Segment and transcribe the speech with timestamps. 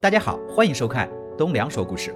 [0.00, 2.14] 大家好，欢迎收看东梁说故事。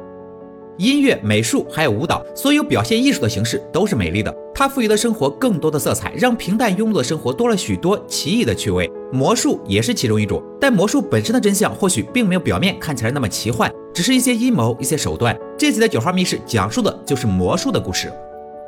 [0.79, 4.33] 音乐、美术还有舞蹈，所有表现艺术的形式都是美丽的。
[4.55, 8.89] 它赋予了生活更多的色彩，让平淡庸碌的生活多了许多奇异的趣味。
[9.13, 15.37] 魔术也是其中一种，但魔术本身的真相或许并没有表面看起来那么奇幻，只是一些阴谋、一些手段。
[15.59, 18.13] 这集的九号密室讲述的就是魔术的故事。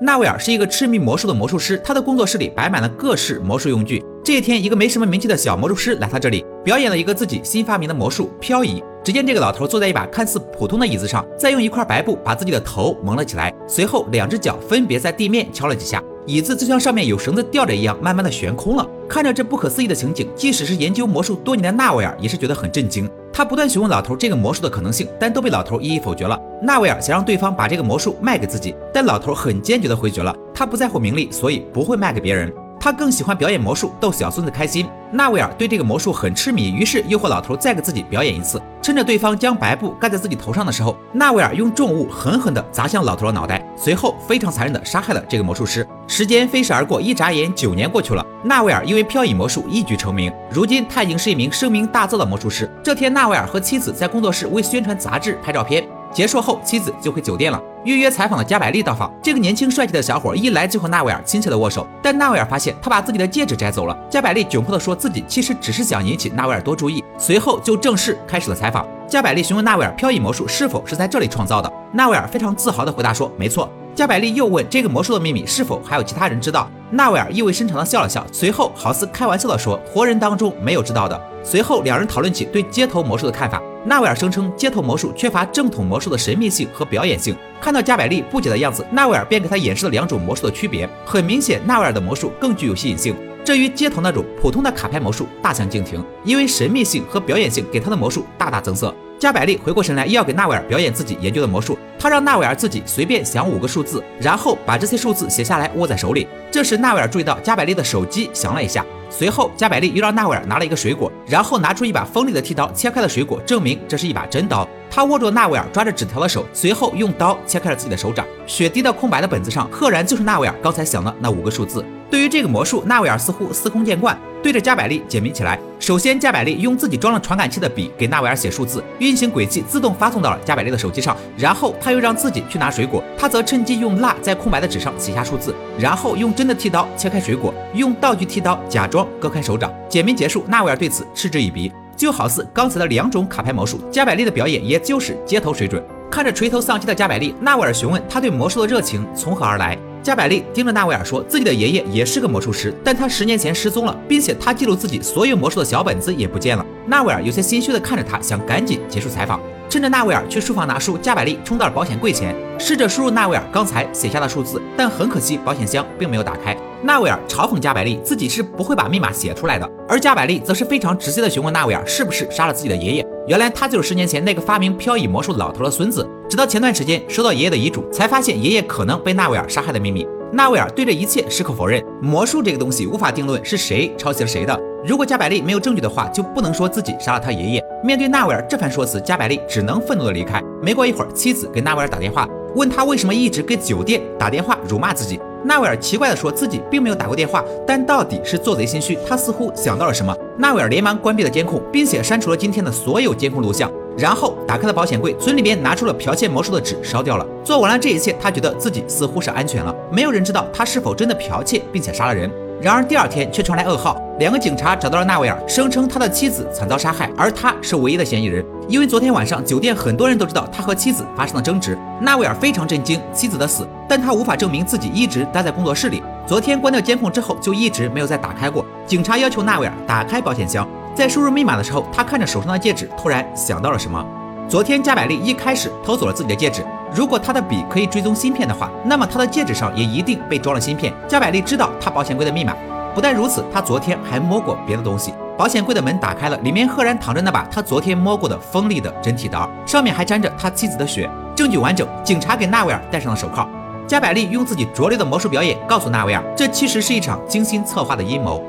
[0.00, 4.04] 纳维尔是一个痴迷魔术的魔术师，他的工作室里摆满了各式魔术用具。
[4.24, 8.82] 这一天，一个没什么名气的小魔术师来他这里表演了一个自己新发明的魔术——漂移。
[9.04, 18.88] 只见这个老头坐在一把看似普通的椅子上，再用一块白布把自己的头蒙了起来，随后两只脚分别在地面敲了几下，椅子就像上面有绳子吊着一样，慢慢的悬空了。
[19.06, 23.06] 看着这不可思议的情景，即使是研究魔术多年的纳维尔也是觉得很震惊。
[23.30, 26.40] 他不断询问老头这个魔术的可能性，但都被老头一一否决了。
[26.62, 30.34] 纳维尔想让对方把这个魔术卖给自己，但老头很坚决的回绝了。
[30.54, 32.50] 他不在乎名利，所以不会卖给别人。
[32.84, 34.86] 他更喜欢表演魔术，逗小孙子开心。
[35.10, 38.60] 纳维尔对这个魔术很痴迷，于是诱惑老头再给自己表演一次。
[38.82, 45.88] 趁着对方将白布盖在自己头上的时候，纳维尔用重物狠狠地砸向老头的脑袋，随后非常残忍地杀害了这个魔术师。
[46.06, 48.22] 时间飞逝而过，一眨眼九年过去了。
[48.44, 52.70] 纳维尔因为漂移魔术一举成名，如今他已经是一名声名大噪的魔术师。
[52.82, 55.88] 这天，纳维尔和妻子在工作室为宣传杂志拍照片。
[56.12, 57.58] 结束后，妻子就回酒店了。
[57.84, 63.96] 预约采访的加百利到访，这个年轻帅气的小伙一来就和纳维尔亲切的握手，但纳维尔发现他把自己的戒指摘走了。
[64.10, 68.86] 加百利窘迫的说自己其实只是想引起纳维尔多注意，随后就正式开始了采访。
[69.06, 73.70] 加百利询问纳维尔漂移魔术是否是在这里创造的，纳维尔非常自豪的回答说没错。
[73.94, 81.20] 加百利又问这个魔术的秘密是否还有其他人知道，纳维尔意味深长的笑了笑，随后好似开玩笑的说活人当中没有知道的。
[81.44, 83.62] 随后两人讨论起对街头魔术的看法。
[83.86, 87.36] 纳维尔声称街头魔术缺乏正统魔术的神秘性和表演性。
[87.60, 90.88] 看到加百利不解的样子，纳维尔便给他演示了两种魔术的区别。
[91.04, 96.02] 很明显，纳维尔的魔术更具有吸引性，这与街头那种普通的卡牌魔术大相径庭。
[96.24, 98.94] 因为神秘性和表演性给他的魔术大大增色。
[99.16, 101.78] 加百利回过神来，又要给纳维尔表演自己研究的魔术。
[101.98, 106.26] 他让纳维尔自己随便想五个数字，然后把这些数字写下来握在手里。
[106.50, 108.84] 这时，纳维尔注意到加百利的手机响了一下。
[109.08, 114.68] 随后，加百利又让纳维尔拿了一个水果，然后拿出一把锋利的剃刀，切开了水果，证明这是一把真刀。
[114.90, 118.26] 他握住纳维尔抓着纸条的手，随后用刀切开了自己的手掌。
[118.46, 121.84] 血滴到空白的本子上，赫然就是纳维尔刚才想的那五个数字。
[122.14, 125.58] 对于这个魔术，纳维尔似乎司空见惯，对着加百利解谜起来。
[125.80, 131.16] 首先，加百利用自己装了传感器的笔给纳维尔写数字，运行轨迹自动发送到了加百利的手机上。
[131.36, 139.04] 然后他又让自己去拿水果，他则趁机用蜡在空白的纸上写下数字，然后用真的剃刀切开水果，用道具剃刀假装。
[139.20, 140.44] 割开手掌，解谜结束。
[140.46, 145.84] 纳维尔对此嗤之以鼻，就好似刚才的两种卡牌魔术，加百利的表演也就是街头水准。
[146.08, 149.76] 看着垂头丧气的加百利，纳维尔询问他对魔术的热情从何而来。
[150.04, 156.66] 加百利盯着纳维尔说，自己的爷爷也是个魔术师，但他十年前失踪了，并且他记录自己所有魔术的小本子也不见了。
[156.86, 159.40] 纳维尔有些心虚的看着他，想赶紧结束采访。
[159.70, 166.54] 趁着纳维尔去书房拿书，加百利冲到了保险柜前，试着输入纳维尔刚才写下的数字，但很可惜，保险箱并没有打开。
[166.82, 173.06] 纳维尔嘲讽加百利自己是不会把密码写出来的，而加百利则是非常直接的询问纳维尔是不是杀了自己的爷爷。
[173.26, 176.06] 原来他就是十年前那个发明漂移魔术老头的孙子。
[176.28, 180.06] 直到前段时间收到爷爷的遗嘱，才发现爷爷可能被纳维尔杀害的秘密。
[180.32, 181.82] 纳维尔对这一切矢口否认。
[182.02, 184.58] 魔术这个东西无法定论是谁抄袭了谁的。
[184.84, 187.64] 如果加百利没有证据的话，就不能说自己杀了他爷爷。
[187.82, 190.42] 面对纳维尔这番说辞，加百利只能愤怒的离开。
[190.60, 195.18] 没过一会儿，妻子给纳维尔打电话，问他为什么一直给酒店打电话辱骂自己。
[195.44, 198.98] 纳维尔奇怪地说自己并没有打过电话，但到底是做贼心虚。
[199.06, 200.16] 他似乎想到了什么。
[200.38, 207.26] 纳维尔连忙关闭了监控，并且删除了今天的所有监控录像，然后打开了保险柜，从里边拿出了剽窃魔术的纸，烧掉了。
[207.44, 209.74] 做完了这一切，他觉得自己似乎是安全了。
[209.92, 212.30] 没有人知道他是否真的剽窃并且杀了人。
[212.60, 218.44] 然而第二天却传来噩耗，两个警察找到了纳维尔，声称他的妻子惨遭杀害，而他是唯一的嫌疑人。
[218.68, 221.78] 因为昨天晚上酒店很多人都知道他和妻子发生了争执。
[222.00, 226.02] 纳维尔非常震惊妻子的死，但他无法证明自己一直待在工作室里。
[226.26, 228.64] 昨天关掉监控之后就一直没有再打开过。
[228.86, 234.02] 警察要求纳维尔打开保险箱，在输入密码的时候，他看着手上的戒指，突然想到了什么。
[234.48, 236.64] 昨天加百利一开始偷走了自己的戒指。
[236.94, 240.92] 如果他的笔可以追踪芯片的话，那么他的戒指上也一定被装了芯片。
[241.08, 242.54] 加百利知道他保险柜的密码，
[242.94, 245.12] 不但如此，他昨天还摸过别的东西。
[245.36, 251.84] 保险柜的门打开了，里面赫然躺着那把他昨天摸过的锋利的整体刀，上面还沾着他妻子的血，证据完整。
[252.04, 253.48] 警察给纳维尔戴上了手铐。
[253.88, 258.40] 加百利用自己拙劣的魔术表演告诉纳维尔，这其实是一场精心策划的阴谋。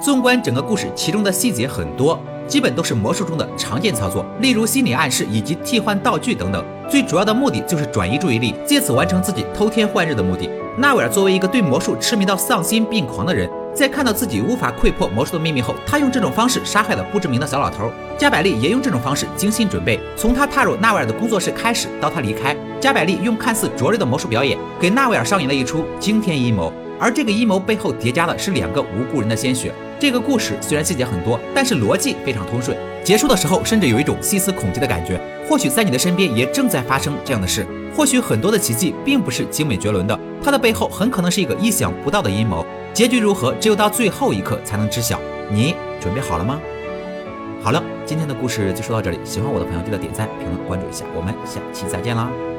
[0.00, 2.16] 纵观整个故事，其中的细节很多。
[2.46, 6.64] 基本都是魔术中的常见操作，例如心理暗示以及替换道具等等。
[6.88, 10.50] 最主要的目的就是转移注意力，借此完成自己偷天换日的目的。
[10.76, 17.90] 纳维尔作为一个对魔术痴迷到丧心病狂的人，在看到自己无法窥破魔术的秘密后，他用这种方式杀害了不知名的小老头。
[18.18, 26.72] 加百利也用这种方式精心准备，从他踏入纳维尔的工作室开始到他离开，加百利用看似拙劣的魔术表演给纳维尔上演了一出惊天阴谋。
[27.00, 29.72] 而这个阴谋背后叠加的是两个无辜人的鲜血。
[29.98, 32.76] 这个故事虽然细节很多，但是逻辑非常通顺。
[33.02, 35.20] 结束的时候，甚至有一种细思恐极的感觉。
[35.48, 37.66] 或许在你的身边也正在发生这样的事。
[37.96, 42.64] 或许很多的奇迹并不是精美绝伦的，它的背后很可能是一个意想不到的阴谋。
[42.92, 45.20] 结局如何，只有到最后一刻才能知晓。
[45.50, 46.58] 你准备好了吗？
[47.62, 49.18] 好了，今天的故事就说到这里。
[49.24, 51.04] 喜欢我的朋友，记得点赞、评论、关注一下。
[51.14, 52.53] 我们下期再见啦！